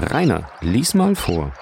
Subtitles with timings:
[0.00, 1.52] Rainer, lies mal vor.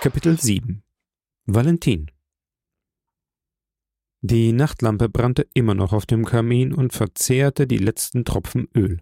[0.00, 0.82] Kapitel 7
[1.46, 2.10] Valentin
[4.22, 9.00] Die Nachtlampe brannte immer noch auf dem Kamin und verzehrte die letzten Tropfen Öl.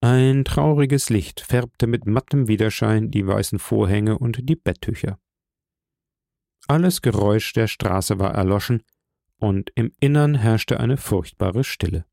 [0.00, 5.18] Ein trauriges Licht färbte mit mattem Widerschein die weißen Vorhänge und die Betttücher.
[6.68, 8.84] Alles Geräusch der Straße war erloschen,
[9.36, 12.06] und im Innern herrschte eine furchtbare Stille.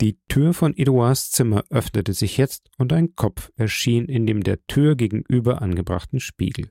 [0.00, 4.64] Die Tür von Eduards Zimmer öffnete sich jetzt und ein Kopf erschien in dem der
[4.66, 6.70] Tür gegenüber angebrachten Spiegel.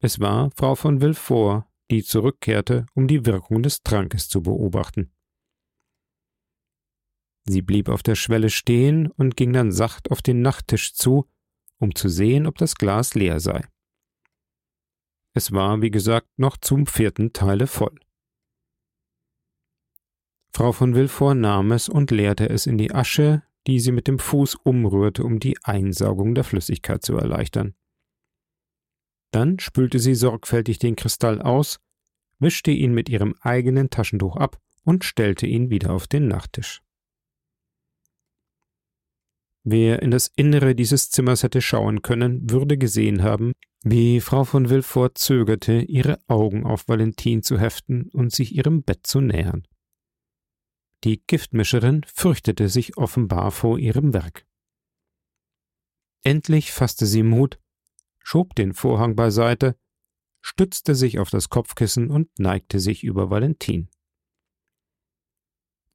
[0.00, 5.12] Es war Frau von Villefort, die zurückkehrte, um die Wirkung des Trankes zu beobachten.
[7.46, 11.28] Sie blieb auf der Schwelle stehen und ging dann sacht auf den Nachttisch zu,
[11.78, 13.64] um zu sehen, ob das Glas leer sei.
[15.34, 17.98] Es war, wie gesagt, noch zum vierten Teile voll.
[20.56, 24.20] Frau von Villefort nahm es und leerte es in die Asche, die sie mit dem
[24.20, 27.74] Fuß umrührte, um die Einsaugung der Flüssigkeit zu erleichtern.
[29.32, 31.80] Dann spülte sie sorgfältig den Kristall aus,
[32.38, 36.82] wischte ihn mit ihrem eigenen Taschentuch ab und stellte ihn wieder auf den Nachttisch.
[39.64, 44.68] Wer in das Innere dieses Zimmers hätte schauen können, würde gesehen haben, wie Frau von
[44.68, 49.66] Villefort zögerte, ihre Augen auf Valentin zu heften und sich ihrem Bett zu nähern.
[51.04, 54.46] Die Giftmischerin fürchtete sich offenbar vor ihrem Werk.
[56.22, 57.60] Endlich fasste sie Mut,
[58.18, 59.78] schob den Vorhang beiseite,
[60.40, 63.90] stützte sich auf das Kopfkissen und neigte sich über Valentin.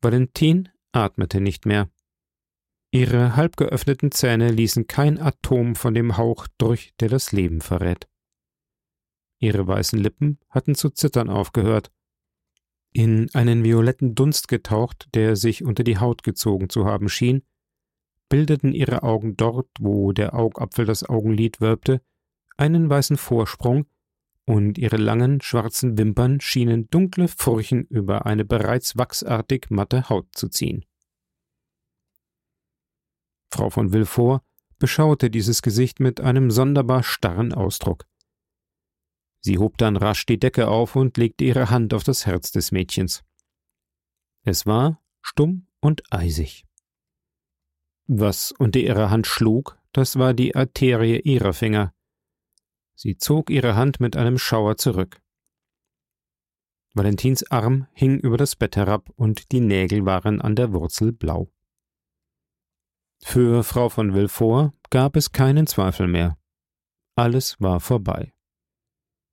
[0.02, 1.89] Valentin atmete nicht mehr.
[2.91, 8.07] Ihre halb geöffneten Zähne ließen kein Atom von dem Hauch durch, der das Leben verrät.
[9.39, 11.91] Ihre weißen Lippen hatten zu zittern aufgehört,
[12.91, 17.43] in einen violetten Dunst getaucht, der sich unter die Haut gezogen zu haben schien,
[18.29, 22.02] bildeten ihre Augen dort, wo der Augapfel das Augenlid wölbte,
[22.58, 23.86] einen weißen Vorsprung,
[24.45, 30.49] und ihre langen, schwarzen Wimpern schienen dunkle Furchen über eine bereits wachsartig matte Haut zu
[30.49, 30.85] ziehen.
[33.52, 34.41] Frau von Villefort
[34.80, 38.05] beschaute dieses Gesicht mit einem sonderbar starren Ausdruck.
[39.42, 42.72] Sie hob dann rasch die Decke auf und legte ihre Hand auf das Herz des
[42.72, 43.23] Mädchens.
[44.44, 46.66] Es war stumm und eisig.
[48.08, 51.94] Was unter ihrer Hand schlug, das war die Arterie ihrer Finger.
[52.95, 55.22] Sie zog ihre Hand mit einem Schauer zurück.
[56.94, 61.52] Valentins Arm hing über das Bett herab und die Nägel waren an der Wurzel blau.
[63.21, 66.38] Für Frau von Villefort gab es keinen Zweifel mehr.
[67.16, 68.33] Alles war vorbei.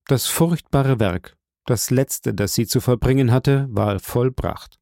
[0.08, 4.78] Das furchtbare Werk, das letzte, das sie zu verbringen hatte, war vollbracht.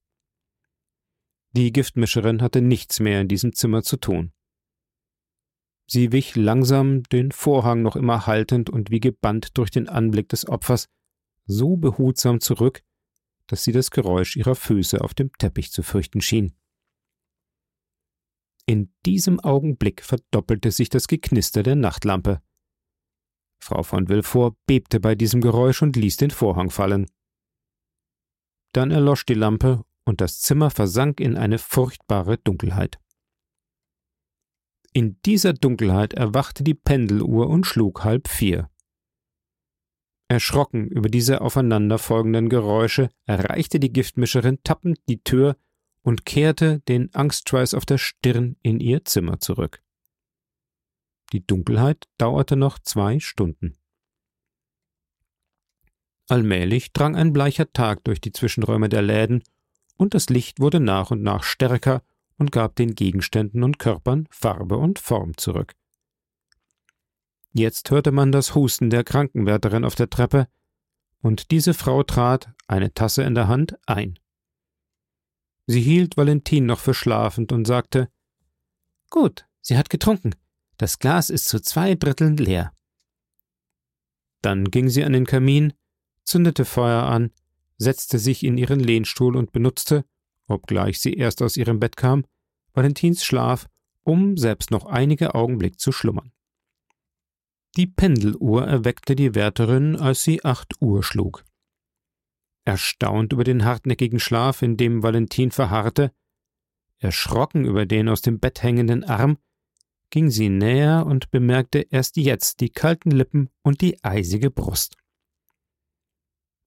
[1.52, 4.32] Die Giftmischerin hatte nichts mehr in diesem Zimmer zu tun.
[5.86, 10.46] Sie wich langsam, den Vorhang noch immer haltend und wie gebannt durch den Anblick des
[10.46, 10.88] Opfers,
[11.46, 12.82] so behutsam zurück,
[13.46, 16.54] dass sie das Geräusch ihrer Füße auf dem Teppich zu fürchten schien.
[18.66, 22.42] In diesem Augenblick verdoppelte sich das Geknister der Nachtlampe.
[23.62, 27.06] Frau von Villefort bebte bei diesem Geräusch und ließ den Vorhang fallen.
[28.72, 32.98] Dann erlosch die Lampe und das Zimmer versank in eine furchtbare Dunkelheit.
[34.92, 38.70] In dieser Dunkelheit erwachte die Pendeluhr und schlug halb vier.
[40.28, 45.56] Erschrocken über diese aufeinanderfolgenden Geräusche erreichte die Giftmischerin tappend die Tür
[46.02, 49.83] und kehrte, den Angstschweiß auf der Stirn, in ihr Zimmer zurück.
[51.34, 53.76] Die Dunkelheit dauerte noch zwei Stunden.
[56.28, 59.42] Allmählich drang ein bleicher Tag durch die Zwischenräume der Läden,
[59.96, 62.04] und das Licht wurde nach und nach stärker
[62.38, 65.74] und gab den Gegenständen und Körpern Farbe und Form zurück.
[67.50, 70.46] Jetzt hörte man das Husten der Krankenwärterin auf der Treppe,
[71.18, 74.20] und diese Frau trat, eine Tasse in der Hand, ein.
[75.66, 78.08] Sie hielt Valentin noch für schlafend und sagte
[79.10, 80.36] Gut, sie hat getrunken.
[80.76, 82.72] Das Glas ist zu zwei Dritteln leer.
[84.42, 85.72] Dann ging sie an den Kamin,
[86.24, 87.30] zündete Feuer an,
[87.78, 90.04] setzte sich in ihren Lehnstuhl und benutzte,
[90.46, 92.24] obgleich sie erst aus ihrem Bett kam,
[92.72, 93.68] Valentins Schlaf,
[94.02, 96.32] um selbst noch einige Augenblick zu schlummern.
[97.76, 101.44] Die Pendeluhr erweckte die Wärterin, als sie acht Uhr schlug.
[102.64, 106.12] Erstaunt über den hartnäckigen Schlaf, in dem Valentin verharrte,
[106.98, 109.38] erschrocken über den aus dem Bett hängenden Arm,
[110.10, 114.96] ging sie näher und bemerkte erst jetzt die kalten Lippen und die eisige Brust.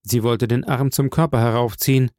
[0.01, 2.11] Sie wollte den Arm zum Körper heraufziehen.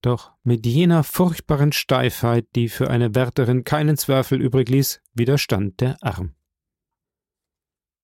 [0.00, 5.96] Doch mit jener furchtbaren Steifheit, die für eine Wärterin keinen Zweifel übrig ließ, widerstand der
[6.02, 6.34] Arm.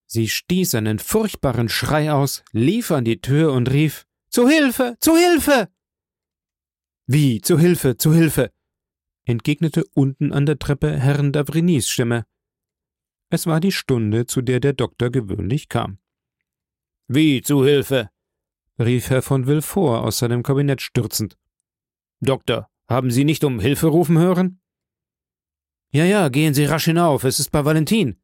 [0.06, 4.96] Sie stieß einen furchtbaren Schrei aus, lief an die Tür und rief Zu Hilfe.
[4.98, 5.68] Zu Hilfe.
[7.06, 8.50] Wie zu Hilfe, zu Hilfe.
[9.24, 12.26] Entgegnete unten an der Treppe Herrn Davrinis Stimme.
[13.30, 15.98] Es war die Stunde, zu der der Doktor gewöhnlich kam.
[17.06, 18.10] Wie zu Hilfe?
[18.78, 21.36] rief Herr von Villefort aus seinem Kabinett stürzend.
[22.20, 24.60] Doktor, haben Sie nicht um Hilfe rufen hören?
[25.92, 28.20] Ja, ja, gehen Sie rasch hinauf, es ist bei Valentin,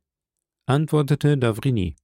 [0.66, 1.96] antwortete Davrini.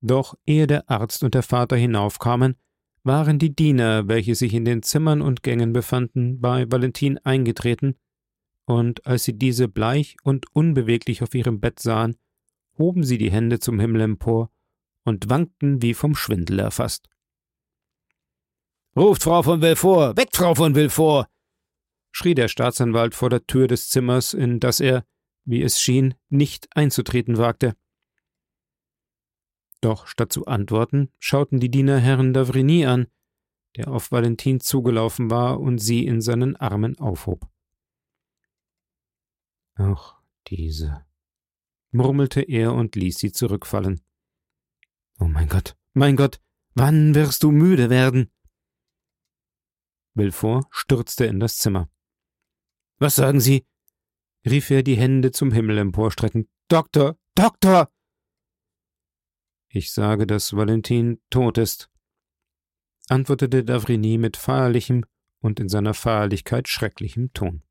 [0.00, 2.56] Doch ehe der Arzt und der Vater hinaufkamen,
[3.02, 7.96] waren die Diener, welche sich in den Zimmern und Gängen befanden, bei Valentin eingetreten,
[8.66, 12.16] und als sie diese bleich und unbeweglich auf ihrem Bett sahen,
[12.78, 14.50] hoben sie die Hände zum Himmel empor
[15.04, 17.08] und wankten wie vom Schwindel erfasst.
[18.96, 20.16] Ruft Frau von Villefort!
[20.16, 21.28] Weckt Frau von Villefort!
[22.12, 25.04] schrie der Staatsanwalt vor der Tür des Zimmers, in das er,
[25.44, 27.76] wie es schien, nicht einzutreten wagte.
[29.80, 33.06] Doch statt zu antworten, schauten die Diener Herrn Davrini an,
[33.76, 37.48] der auf Valentin zugelaufen war und sie in seinen Armen aufhob.
[39.74, 41.06] Ach, diese,
[41.92, 44.02] murmelte er und ließ sie zurückfallen.
[45.18, 46.40] Oh mein Gott, mein Gott,
[46.74, 48.30] wann wirst du müde werden?
[50.14, 51.88] Villefort stürzte in das Zimmer.
[52.98, 53.66] Was sagen Sie?
[54.44, 56.48] rief er die Hände zum Himmel emporstreckend.
[56.68, 57.90] Doktor, Doktor!
[59.72, 61.92] Ich sage, dass Valentin tot ist,
[63.08, 65.04] antwortete Davrini mit feierlichem
[65.38, 67.62] und in seiner Feierlichkeit schrecklichem Ton.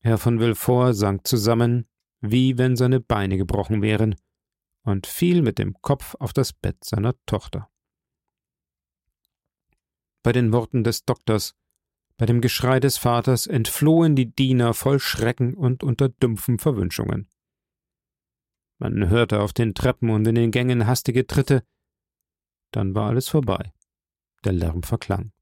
[0.00, 1.86] Herr von Villefort sank zusammen,
[2.22, 4.14] wie wenn seine Beine gebrochen wären,
[4.84, 7.70] und fiel mit dem Kopf auf das Bett seiner Tochter.
[10.22, 11.54] Bei den Worten des Doktors,
[12.16, 17.28] bei dem Geschrei des Vaters entflohen die Diener voll Schrecken und unter dumpfen Verwünschungen.
[18.78, 21.64] Man hörte auf den Treppen und in den Gängen hastige Tritte.
[22.72, 23.72] Dann war alles vorbei.
[24.44, 25.32] Der Lärm verklang.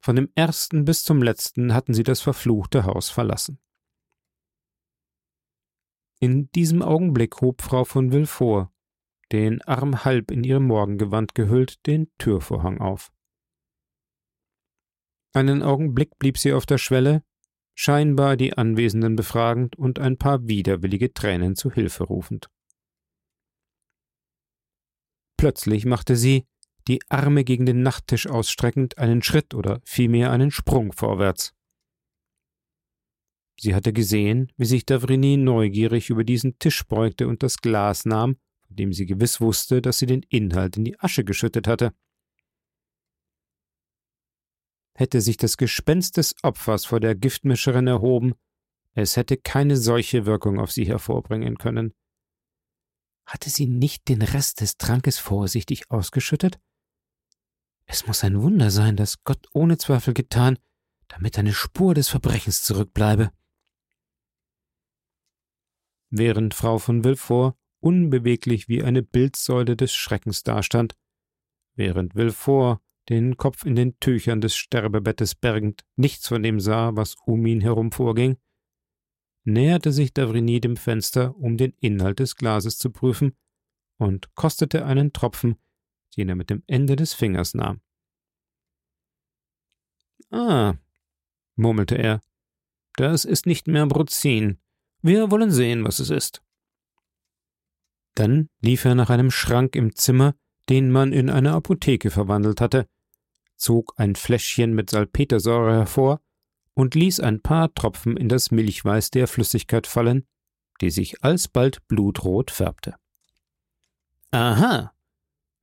[0.00, 3.60] Von dem ersten bis zum letzten hatten sie das verfluchte Haus verlassen.
[6.20, 8.70] In diesem Augenblick hob Frau von Villefort,
[9.30, 13.12] den Arm halb in ihrem Morgengewand gehüllt, den Türvorhang auf.
[15.32, 17.22] Einen Augenblick blieb sie auf der Schwelle,
[17.80, 22.50] scheinbar die Anwesenden befragend und ein paar widerwillige Tränen zu Hilfe rufend.
[25.36, 26.44] Plötzlich machte sie,
[26.88, 31.54] die Arme gegen den Nachttisch ausstreckend, einen Schritt oder vielmehr einen Sprung vorwärts.
[33.60, 38.38] Sie hatte gesehen, wie sich Davrini neugierig über diesen Tisch beugte und das Glas nahm,
[38.66, 41.92] von dem sie gewiss wusste, dass sie den Inhalt in die Asche geschüttet hatte
[44.98, 48.34] hätte sich das Gespenst des Opfers vor der Giftmischerin erhoben,
[48.94, 51.94] es hätte keine solche Wirkung auf sie hervorbringen können.
[53.24, 56.58] Hatte sie nicht den Rest des Trankes vorsichtig ausgeschüttet?
[57.86, 60.58] Es muss ein Wunder sein, das Gott ohne Zweifel getan,
[61.06, 63.30] damit eine Spur des Verbrechens zurückbleibe.
[66.10, 70.96] Während Frau von Villefort unbeweglich wie eine Bildsäule des Schreckens dastand,
[71.76, 77.16] während Villefort den Kopf in den Tüchern des Sterbebettes bergend, nichts von dem sah, was
[77.26, 78.36] um ihn herum vorging,
[79.44, 83.36] näherte sich Davrini dem Fenster, um den Inhalt des Glases zu prüfen,
[83.96, 85.56] und kostete einen Tropfen,
[86.16, 87.80] den er mit dem Ende des Fingers nahm.
[90.30, 90.74] Ah,
[91.56, 92.20] murmelte er,
[92.96, 94.58] das ist nicht mehr Bruzin.
[95.00, 96.42] Wir wollen sehen, was es ist.
[98.14, 100.34] Dann lief er nach einem Schrank im Zimmer,
[100.68, 102.88] den man in eine Apotheke verwandelt hatte,
[103.58, 106.20] zog ein Fläschchen mit Salpetersäure hervor
[106.74, 110.26] und ließ ein paar Tropfen in das Milchweiß der Flüssigkeit fallen,
[110.80, 112.94] die sich alsbald blutrot färbte.
[114.30, 114.92] Aha,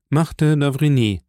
[0.09, 1.23] machte Navrini,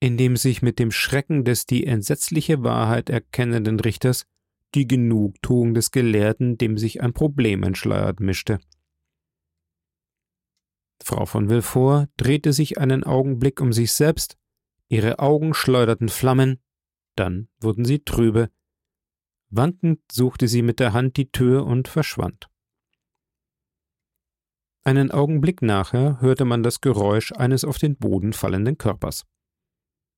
[0.00, 4.26] indem sich mit dem Schrecken des die entsetzliche Wahrheit erkennenden Richters
[4.74, 8.58] die Genugtuung des Gelehrten, dem sich ein Problem entschleiert, mischte.
[11.02, 14.36] Frau von Villefort drehte sich einen Augenblick um sich selbst
[14.88, 16.62] Ihre Augen schleuderten Flammen,
[17.16, 18.50] dann wurden sie trübe.
[19.48, 22.48] Wankend suchte sie mit der Hand die Tür und verschwand.
[24.82, 29.24] Einen Augenblick nachher hörte man das Geräusch eines auf den Boden fallenden Körpers.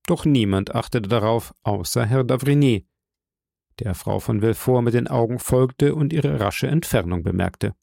[0.06, 2.88] Doch niemand achtete darauf, außer Herr Davrini,
[3.78, 7.74] der Frau von Villefort mit den Augen folgte und ihre rasche Entfernung bemerkte.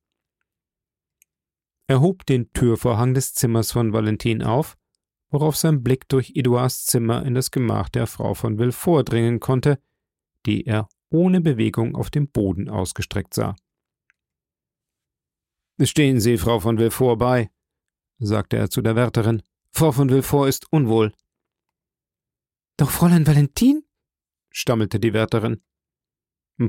[1.88, 4.78] Er hob den Türvorhang des Zimmers von Valentin auf
[5.34, 9.82] worauf sein Blick durch Eduards Zimmer in das Gemach der Frau von Villefort dringen konnte,
[10.46, 13.56] die er ohne Bewegung auf dem Boden ausgestreckt sah.
[15.82, 17.50] Stehen Sie, Frau von Villefort, bei,
[18.20, 19.42] sagte er zu der Wärterin.
[19.72, 21.12] Frau von Villefort ist unwohl.
[22.78, 23.84] Doch Fräulein Valentin?
[24.52, 25.64] stammelte die Wärterin.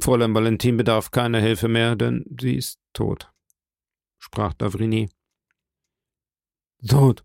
[0.01, 3.31] Fräulein Valentin bedarf keiner Hilfe mehr, denn sie ist tot,
[4.19, 5.11] sprach Davrini.
[6.87, 7.25] Tot,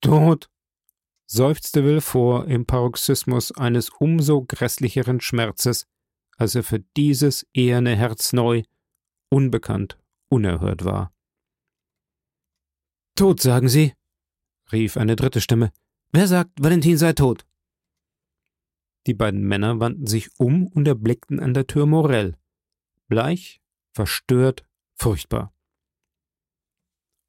[0.00, 0.49] tot,
[1.30, 5.86] seufzte Villefort im Paroxysmus eines umso grässlicheren Schmerzes,
[6.36, 8.62] als er für dieses eherne Herz neu,
[9.28, 11.12] unbekannt, unerhört war.
[13.14, 13.94] Tot, sagen Sie?
[14.72, 15.72] rief eine dritte Stimme.
[16.12, 17.46] Wer sagt, Valentin sei tot?
[19.06, 22.36] Die beiden Männer wandten sich um und erblickten an der Tür Morell.
[23.08, 23.60] Bleich,
[23.92, 24.64] verstört,
[24.96, 25.54] furchtbar.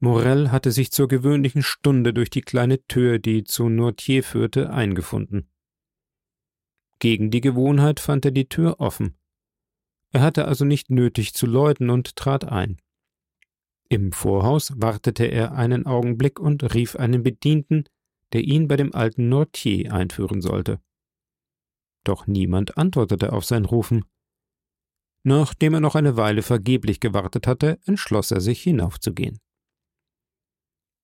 [0.02, 5.48] Morell hatte sich zur gewöhnlichen Stunde durch die kleine Tür, die zu Nortier führte, eingefunden.
[6.98, 9.16] Gegen die Gewohnheit fand er die Tür offen.
[10.10, 12.78] Er hatte also nicht nötig zu läuten und trat ein.
[13.88, 17.84] Im Vorhaus wartete er einen Augenblick und rief einen Bedienten,
[18.32, 20.80] der ihn bei dem alten Nortier einführen sollte
[22.04, 24.04] doch niemand antwortete auf sein Rufen.
[25.24, 29.38] Nachdem er noch eine Weile vergeblich gewartet hatte, entschloss er sich hinaufzugehen.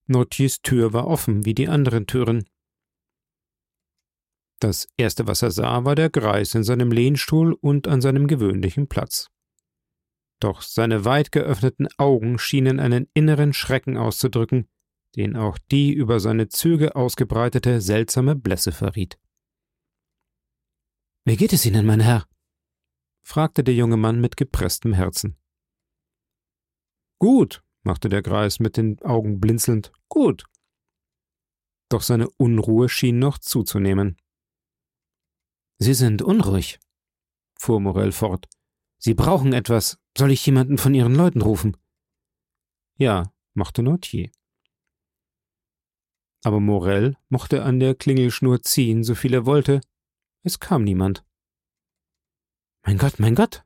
[0.09, 2.49] Notiers Tür war offen wie die anderen Türen.
[4.61, 8.88] Das erste, was er sah, war der Greis in seinem Lehnstuhl und an seinem gewöhnlichen
[8.88, 9.29] Platz.
[10.41, 14.69] Doch seine weit geöffneten Augen schienen einen inneren Schrecken auszudrücken,
[15.17, 19.19] den auch die über seine Züge ausgebreitete seltsame Blässe verriet.
[21.25, 22.27] Wie geht es Ihnen, mein Herr?
[23.23, 25.37] fragte der junge Mann mit gepresstem Herzen.
[27.19, 30.45] Gut, machte der Greis mit den Augen blinzelnd, gut.
[31.88, 34.18] Doch seine Unruhe schien noch zuzunehmen.
[35.78, 36.78] Sie sind unruhig,
[37.59, 38.47] fuhr Morell fort.
[38.99, 39.99] Sie brauchen etwas.
[40.18, 41.78] Soll ich jemanden von Ihren Leuten rufen?
[42.99, 44.30] Ja, machte Nortier.
[46.45, 49.80] Aber Morell mochte an der Klingelschnur ziehen, so viel er wollte,
[50.42, 51.25] es kam niemand.
[52.85, 53.64] Mein Gott, mein Gott,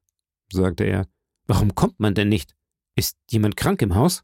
[0.53, 1.09] sagte er,
[1.47, 2.55] warum kommt man denn nicht?
[2.95, 4.23] Ist jemand krank im Haus?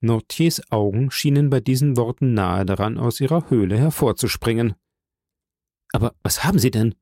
[0.00, 4.74] Nortiers Augen schienen bei diesen Worten nahe daran, aus ihrer Höhle hervorzuspringen.
[5.92, 6.94] Aber was haben Sie denn?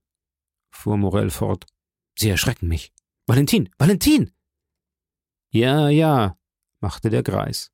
[0.70, 1.66] fuhr Morell fort.
[2.18, 2.92] Sie erschrecken mich.
[3.26, 4.32] Valentin, Valentin!
[5.50, 6.38] Ja, ja,
[6.80, 7.72] machte der Greis.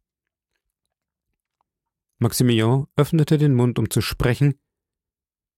[2.18, 4.58] Maximilian öffnete den Mund, um zu sprechen,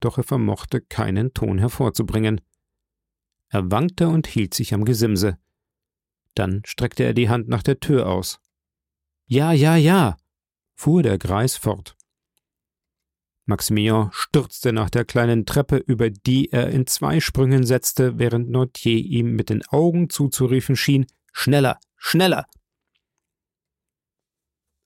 [0.01, 2.41] doch er vermochte keinen Ton hervorzubringen.
[3.49, 5.39] Er wankte und hielt sich am Gesimse.
[6.39, 8.41] Dann streckte er die Hand nach der Tür aus.
[9.27, 10.17] Ja, ja, ja,
[10.77, 11.97] fuhr der Greis fort.
[13.45, 18.99] Maximilian stürzte nach der kleinen Treppe, über die er in zwei Sprüngen setzte, während Nortier
[18.99, 22.47] ihm mit den Augen zuzuriefen schien Schneller, schneller.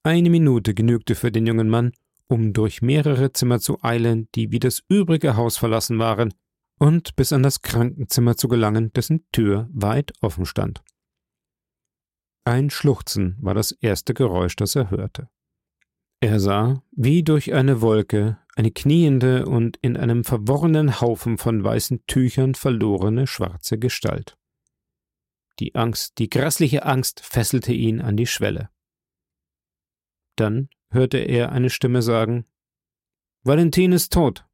[0.04, 1.92] Eine Minute genügte für den jungen Mann,
[2.28, 6.32] um durch mehrere Zimmer zu eilen, die wie das übrige Haus verlassen waren,
[6.78, 10.82] und bis an das Krankenzimmer zu gelangen, dessen Tür weit offen stand.
[12.44, 15.28] Ein Schluchzen war das erste Geräusch, das er hörte.
[16.20, 22.04] Er sah, wie durch eine Wolke, eine kniende und in einem verworrenen Haufen von weißen
[22.06, 24.36] Tüchern verlorene schwarze Gestalt.
[25.58, 28.70] Die Angst, die grässliche Angst fesselte ihn an die Schwelle.
[30.36, 32.46] Dann hörte er eine Stimme sagen
[33.44, 34.46] Valentin ist tot.